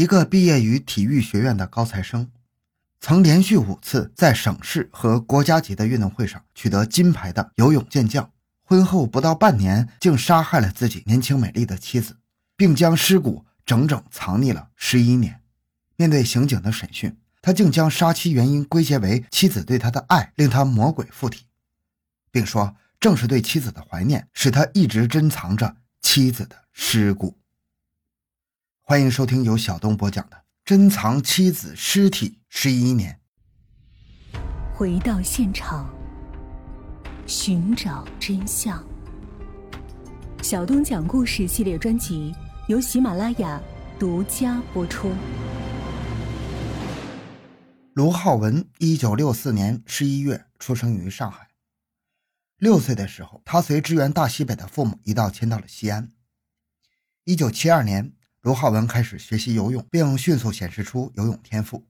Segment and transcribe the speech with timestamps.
[0.00, 2.30] 一个毕业于体育学院的高材生，
[3.00, 8.32] 曾连续五次在省市和国家级的运动会上取得金牌的游泳健将，
[8.62, 12.16] 婚后不到半年竟杀害了自己年轻美丽的妻子，
[12.56, 15.42] 并将尸骨整整藏匿了十一年。
[15.96, 21.44] 面对刑警的审讯，他竟将杀妻原因归结为妻子对他的爱令他魔鬼附体，
[22.32, 27.36] 并说正是对妻子的怀念使他一直珍藏着妻子的尸骨。
[28.90, 33.20] 欢迎收听由小东播讲的《珍藏妻子尸体十一年》。
[34.76, 35.88] 回到现场，
[37.24, 38.84] 寻找真相。
[40.42, 42.34] 小东讲故事系列专辑
[42.66, 43.62] 由喜马拉雅
[43.96, 45.12] 独家播出。
[47.94, 51.50] 卢浩文，一九六四年十一月出生于上海。
[52.56, 56.10] 六岁的时候，他随支援大西北的父母一道迁到了西安。
[57.22, 58.14] 一九七二年。
[58.42, 61.86] 卢浩文开始学习游泳，并迅速显示出游泳天赋。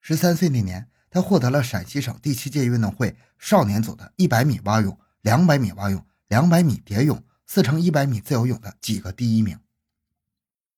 [0.00, 9.60] 十三岁那年，他获得了陕西省第七届运动会少年组的100米蛙泳、200米蛙泳、200米蝶泳、4乘100米自由泳的几个第一名。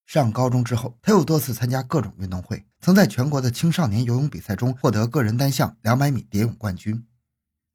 [0.05, 7.07] 上高中之后，他又多次参加各种运动会，曾在全国的青少年游泳比赛中获得个人单项200米蝶泳冠军。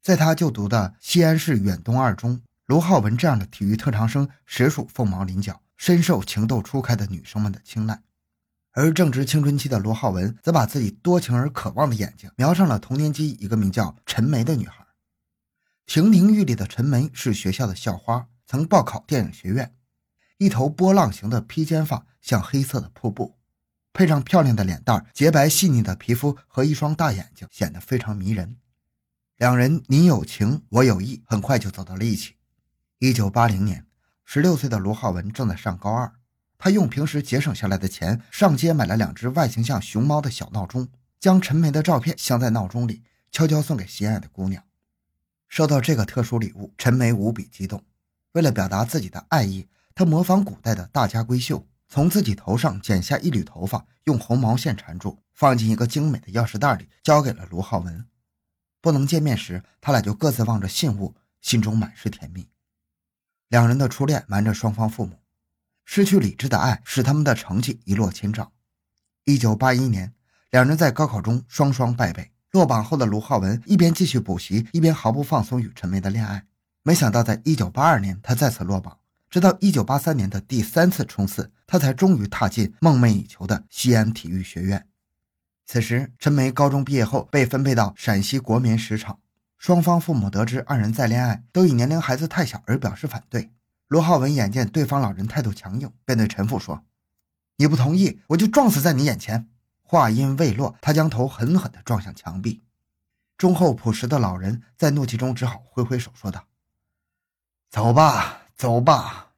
[0.01, 5.61] 在他就读的西安市远东二中，卢浩文这样的体育特长生实属凤毛麟角。
[5.79, 8.03] 深受情窦初开的女生们的青睐，
[8.71, 14.85] 而正值青春期的罗浩文则把自己多情而渴望的眼睛瞄上了同年级一个名叫陈梅的女孩。
[15.85, 19.73] 亭亭玉立的陈梅是学校的校花，曾报考电影学院，
[20.37, 23.37] 一头波浪形的披肩发像黑色的瀑布，
[23.93, 28.57] 配上漂亮的脸蛋、洁白细腻的皮肤和一双大眼睛，显得非常迷人。
[29.37, 32.35] 两人你有情我有意，很快就走到了一起。
[32.97, 33.88] 一九八零年。
[34.31, 36.13] 十六岁的卢浩文正在上高二，
[36.59, 40.87] 他用平时节省下来的钱上街买了两只外形像熊猫的小闹钟，
[41.19, 44.63] 将陈梅的照片镶在闹钟里，悄悄送给心爱的姑娘。
[45.47, 47.83] 收到这个特殊礼物，陈梅无比激动。
[48.33, 58.05] 为了表达自己的爱意，她模仿古代的大家闺秀，从自己头上剪下一缕头发，用红毛线缠住，放进一个精美的钥匙袋里，交给了卢浩文。
[58.79, 62.47] 不能见面时，他俩就各自望着信物，心中满是甜蜜。
[63.49, 65.19] 两人的初恋瞒着双方父母，
[65.83, 68.51] 失去理智的爱使他们的成绩一落千丈。
[69.25, 70.13] 一九八一年，
[70.51, 72.31] 两人在高考中双双败北。
[72.51, 76.45] 落榜后的卢浩文一边继续补习，一边毫不放松与陈梅的恋爱。
[76.83, 78.97] 没想到，在一九八二年，他再次落榜。
[79.29, 84.87] 直到一九八三年的第三次冲刺，他才终于踏进梦寐以求的西安体育学院。
[85.67, 89.19] 此时，陈梅高中毕业后被分配到陕西国棉石厂。
[89.59, 93.51] 双方父母得知二人在恋爱，都以年龄孩子太小而表示反对。
[93.89, 96.85] 罗浩文眼见对方老人态度强硬，便对陈父说
[97.57, 99.49] ：“你不同意，我就撞死在你眼前。”
[99.83, 102.63] 话音未落，他将头狠狠地撞向墙壁。
[103.37, 106.45] 忠厚朴实的老人在怒气中只好挥挥手说道
[107.69, 109.31] ：“走吧，走吧。”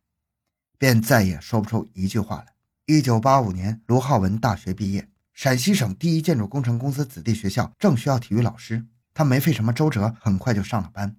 [0.78, 2.54] 便再也说不出一句话来。
[2.86, 8.86] 一九八五年，卢浩文大学毕业，陕西省第一建筑工程公司子弟学校正需要体育老师。
[9.14, 11.16] 他没费什么周折，很快就上了班。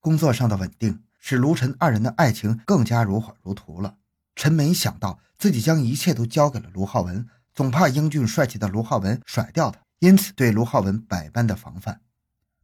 [0.00, 3.96] 工作上的稳定使卢晨二人的爱情更加如火如荼了。
[4.36, 12.00] 陈没想到自己将一切都交给了卢浩文，总怕英俊帅气的卢浩文甩掉他，因此对卢浩文百般的防范。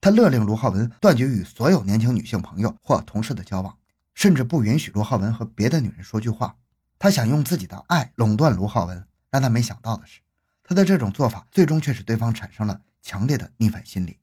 [0.01, 3.79] 他勒令卢浩文断绝与所有年轻女性朋友或同事的交往，
[4.15, 6.57] 甚至不允许卢浩文和别的女人说句话。
[6.99, 10.21] 他想用自己的爱垄断卢浩文，让他没想到的是，
[10.63, 14.20] 他的这种做法最终却使对方产生了强烈的逆反心理。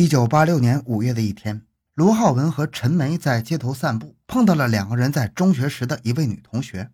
[0.00, 6.90] 一九八六年五月的一天，卢浩文和陈梅在街头散步，碰到了两个人在中学时的一位女同学。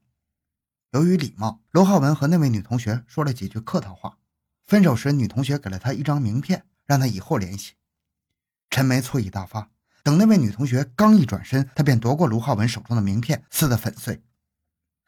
[0.91, 4.19] 由于礼貌，卢浩文和那位女同学说了几句客套话。
[4.67, 7.75] 分手时，女同学给了他一张名片，让他以后联系。
[8.71, 9.71] 陈梅醋意大发，
[10.03, 14.21] 等那位女同学刚一转身，他便夺过卢浩文手中的名片，撕得粉碎。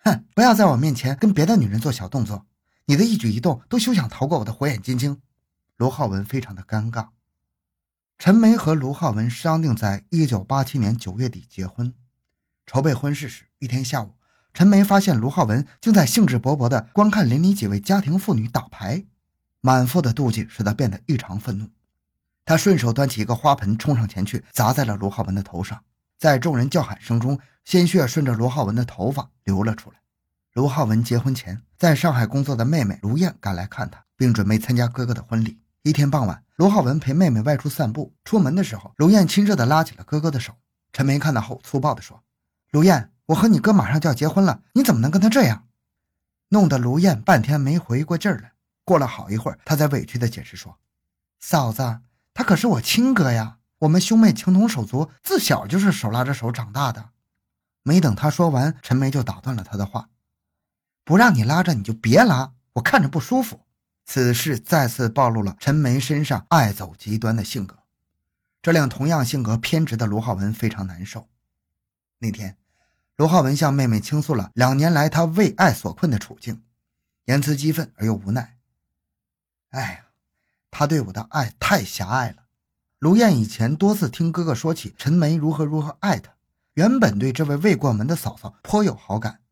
[0.04, 2.46] 哼，不要在我面前跟别的女人做小动作，
[2.84, 5.20] 你的一举一动都休想逃过我的火眼金睛。
[5.76, 7.08] 卢浩文非常的尴尬。
[8.18, 11.94] 陈梅和卢浩文商定在一九八七年九月底结婚。
[12.66, 14.16] 筹备婚事时，一天下午，
[14.52, 19.04] 陈梅发现卢浩文竟在兴致勃勃地观看邻里几位家庭妇女打牌，
[19.60, 21.70] 满腹的妒忌使他变得异常愤怒。
[22.44, 25.84] 他顺手端起一个花盆，冲上前去砸在了卢浩文的头上。
[26.18, 29.98] 在众人叫喊声中，鲜血顺着卢浩文的头发流了出来。
[30.54, 35.60] 卢浩文结婚前在上海工作的妹妹卢燕赶来看他，并准备参加哥哥的婚礼。
[35.88, 38.14] 一天傍晚，卢浩文陪妹妹外出散步。
[38.22, 40.52] 出门的时候，卢燕亲热地拉起了哥哥的手。
[40.92, 42.22] 陈梅看到后，粗暴地说
[42.70, 45.66] ：“卢燕，我和你哥马上就要结婚了，你怎么能跟他这样？”
[46.50, 48.52] 弄得卢燕半天没回过劲儿来。
[48.84, 50.78] 过了好一会儿，他才委屈的解释说
[51.40, 52.00] ：“嫂子，
[52.34, 57.08] 他可是我亲哥呀，我们兄妹情同手足，自小就是手拉着手长大的。”
[57.82, 60.10] 没等他说完，陈梅就打断了他的话
[61.02, 63.62] ：“不让你拉着，你就别拉，我看着不舒服。”
[64.10, 67.76] 此事再次暴露了陈梅身上爱走极端的性格，
[68.62, 71.28] 这令同样性格偏执的卢浩文非常难受。
[72.16, 72.56] 那天，
[73.16, 76.62] 卢浩文向妹妹倾诉了两年来他为爱所困的处境，
[77.26, 78.56] 言辞激愤而又无奈。
[79.72, 80.06] 哎呀，
[80.70, 82.44] 他对我的爱太狭隘了。
[83.00, 86.32] 卢燕以前多次听哥哥说起陈梅如何如何爱他，
[86.72, 89.42] 原本对这位未过门的嫂嫂颇有好感，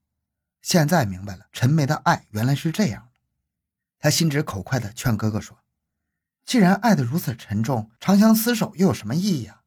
[0.63, 3.06] 现在明白了陈梅的爱原来是这样。
[4.07, 5.59] 他心直口快地劝哥哥说
[6.47, 9.63] ：“既然爱得如此沉重，长相厮守又有什么意义啊？”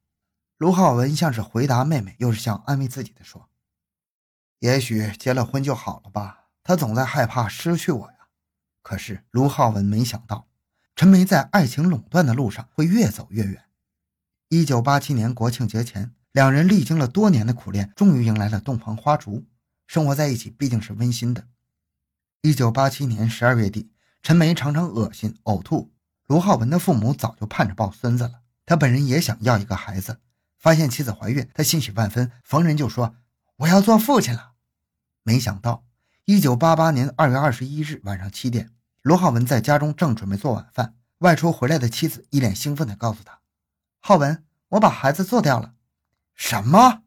[0.58, 3.50] 卢浩文像是回答妹妹，又是像安慰自己的说
[4.60, 6.46] ：“也许结了婚就好了吧。
[6.64, 8.30] 他总在害怕失去我呀。”
[8.82, 10.48] 可是卢浩文没想到，
[10.96, 13.66] 陈梅在爱情垄断的路上会越走越远。
[14.48, 19.46] 一九八七年国庆节前，两人历经了多年的苦恋，终于迎来了洞房花烛。
[19.86, 21.50] 生活在一起毕竟是温馨的。
[22.42, 23.92] 一九八七年十二月底。
[24.21, 25.92] 陈梅常常恶心呕吐，
[26.27, 28.42] 卢浩文的父母早就盼着抱孙子了。
[28.66, 30.19] 他本人也想要一个孩子，
[30.57, 33.16] 发现妻子怀孕，他欣喜万分，逢人就说
[33.57, 34.51] ：“我要做父亲了。”
[35.24, 35.86] 没想到，
[36.25, 38.69] 一九八八年二月二十一日晚上七点，
[39.01, 43.39] 卢浩文在家中正准备做晚饭，外出回来的妻子一脸兴奋地告诉他
[44.00, 45.74] ：“浩文，我把孩子做掉了。”
[46.36, 47.04] 什么？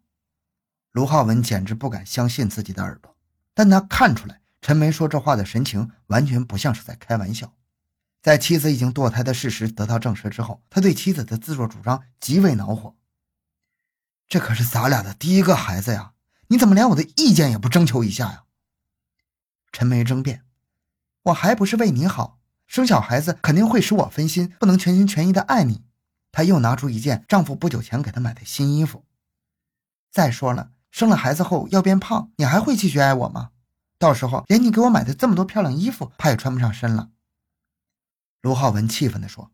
[0.90, 3.16] 卢浩文简直不敢相信自己的耳朵，
[3.54, 4.41] 但他看出来。
[4.62, 7.52] 陈梅说这话的神情完全不像是在开玩笑。
[8.22, 12.94] 在妻子已经堕胎的事实得到证实之后，他对妻子的自作主张极为恼火。
[14.28, 16.12] 这可是咱俩的第一个孩子呀，
[16.46, 18.44] 你怎么连我的意见也不征求一下呀？
[19.72, 20.44] 陈梅争辩
[21.24, 22.38] ：“我还不是为你好，
[22.68, 25.82] 生小孩子肯定会使我分心，不能全心全意的爱你。”
[26.30, 29.04] 她又拿出一件丈夫不久前给她买的新衣服。
[30.12, 33.50] 再说了，生了孩子后要变胖，你还会继续爱我吗？
[34.02, 37.10] 到时候连你给我买的这么多漂亮衣服，怕也穿不上身了。
[38.40, 39.52] 卢浩文气愤地说：“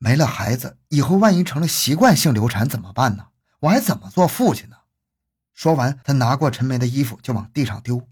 [0.00, 3.26] 没了孩子，以后万一成了习惯性流产怎么办呢？
[3.60, 4.76] 我还怎么做父亲呢？”
[5.52, 8.08] 说完，他拿过陈梅的衣服就往地上丢。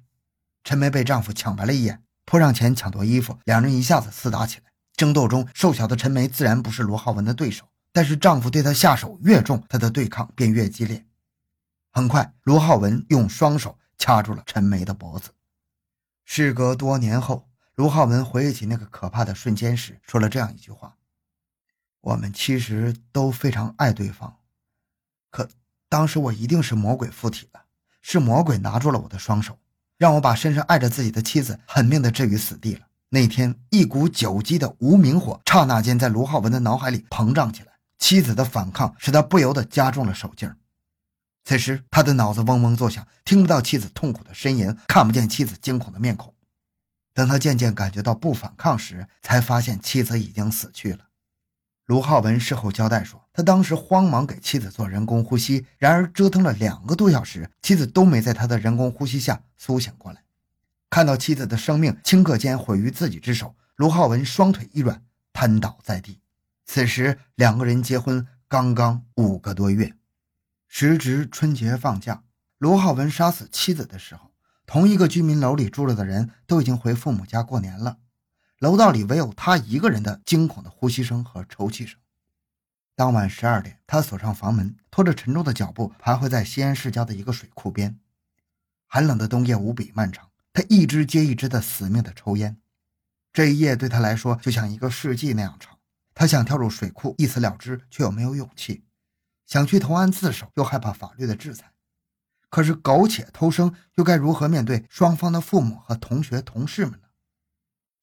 [0.63, 4.65] 陈梅被丈夫抢白了一眼，扑上前抢夺衣服，两人一下子厮打起来。
[4.95, 11.07] 争斗中，瘦小的陈梅自然不是卢浩文的对手，但是丈夫对她下手越重，她的对抗便越激烈。
[11.93, 13.79] 很快，卢浩文用双手。
[13.99, 15.31] 掐住了陈梅的脖子。
[16.25, 20.97] 事隔多年后，卢浩文回忆起那个可怕的瞬间时，说了这样一句话
[22.01, 24.37] ：“我们其实都非常爱对方，
[25.31, 25.49] 可
[25.89, 27.65] 当时我一定是魔鬼附体了，
[28.01, 29.59] 是魔鬼拿住了我的双手，
[29.99, 40.57] 让我把身上爱着自己的妻子狠命的置于死地了。”那天，一股久积的无名火刹那间在卢浩文的脑海里膨胀起来，妻子的反抗使他不由得加重了手劲儿。
[41.45, 46.35] 此时，他的脑子嗡嗡作响，听不到妻子痛苦的呻吟，看不见妻子惊恐的面孔。
[47.13, 51.09] 等他渐渐感觉到不反抗时，才发现妻子已经死去了。
[51.85, 60.23] 卢浩文事后交代说，他当时慌忙给妻子做人工呼吸，然而折腾了两个多小时，妻子都没在他的人工呼吸下苏醒过来。
[60.89, 65.03] 看到妻子的生命顷刻间毁于自己之手，卢浩文双腿一软，
[65.35, 66.21] 瘫倒在地。
[66.65, 69.95] 此时，两个人结婚刚刚五个多月。
[70.77, 72.25] 时值春节放假，
[72.59, 74.33] 卢浩文杀死妻子的时候，
[74.67, 77.99] 同一个居民楼里住着的人都已经回父母家过年了，
[78.59, 82.01] 楼道里唯有他一个人的惊恐的呼吸声和抽泣声。
[82.97, 88.01] 当晚十二点，他锁上房门，拖着沉重的脚步徘徊在西安市郊的一个水库边。
[88.89, 92.57] 寒冷的冬夜无比漫长，他一支接一支的死命的抽烟。
[93.33, 95.79] 这一夜对他来说就像一个世纪那样长。
[96.17, 98.83] 他想跳入水库一死了之，却又没有勇气。
[99.47, 101.73] 想去投案自首，又害怕法律的制裁。
[102.49, 107.09] 可是苟且偷生，又该如何面对双方的父母和同学同事们呢？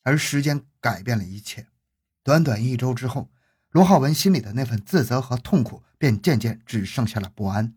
[0.04, 1.68] 而时间改变了一切。
[2.24, 3.32] 短短一周之后，
[3.70, 7.76] 罗浩文心里的那份自责和痛苦，便渐渐只剩下了不安。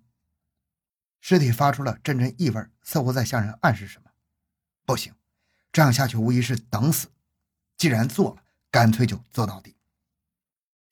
[1.20, 4.10] 尸体发出了阵阵异味，似乎在向人暗示什么。
[4.84, 5.14] 不行，
[5.72, 7.08] 这样下去无疑是等死。
[7.76, 9.73] 既然做了，干脆就做到底。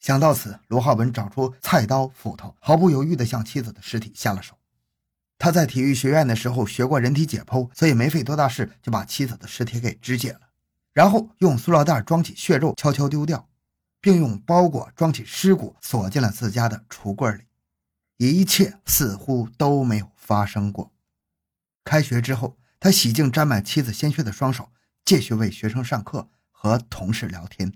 [0.02, 4.59] 想到此，罗浩文找出菜刀、斧头，毫不犹豫地向妻子的尸体下了手。
[5.38, 10.40] 他在体育学院的时候学过人体解剖，所以没费多大事就把妻子的尸体给肢解了，
[10.92, 13.49] 然后用塑料袋装起血肉，悄悄丢掉，
[14.00, 17.44] 并用包裹装起尸骨，锁进了自家的橱柜里。
[18.16, 20.92] 一切似乎都没有发生过。
[21.85, 24.73] 开学之后，他洗净沾满妻子鲜血的双手，
[25.04, 27.73] 继续为学生上课和同事聊天。